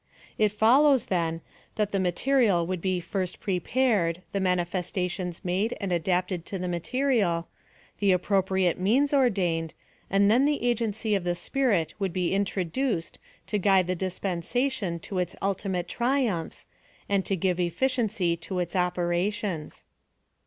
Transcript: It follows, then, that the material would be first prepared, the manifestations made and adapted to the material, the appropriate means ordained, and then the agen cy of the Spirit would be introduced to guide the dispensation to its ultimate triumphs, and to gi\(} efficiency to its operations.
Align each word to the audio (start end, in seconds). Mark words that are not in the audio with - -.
It 0.39 0.51
follows, 0.51 1.05
then, 1.13 1.41
that 1.75 1.91
the 1.91 1.99
material 1.99 2.65
would 2.65 2.81
be 2.81 2.99
first 2.99 3.39
prepared, 3.39 4.23
the 4.31 4.39
manifestations 4.39 5.45
made 5.45 5.77
and 5.79 5.91
adapted 5.91 6.43
to 6.47 6.57
the 6.57 6.67
material, 6.67 7.47
the 7.99 8.11
appropriate 8.11 8.79
means 8.79 9.13
ordained, 9.13 9.75
and 10.09 10.31
then 10.31 10.45
the 10.45 10.67
agen 10.67 10.93
cy 10.93 11.09
of 11.09 11.23
the 11.23 11.35
Spirit 11.35 11.93
would 11.99 12.13
be 12.13 12.31
introduced 12.33 13.19
to 13.45 13.59
guide 13.59 13.85
the 13.85 13.93
dispensation 13.93 14.97
to 15.01 15.19
its 15.19 15.35
ultimate 15.39 15.87
triumphs, 15.87 16.65
and 17.07 17.23
to 17.25 17.35
gi\(} 17.35 17.67
efficiency 17.67 18.35
to 18.37 18.57
its 18.57 18.75
operations. 18.75 19.85